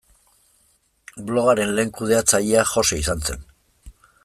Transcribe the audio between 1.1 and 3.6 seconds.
Blogaren lehen kudeatzailea Jose izan zen.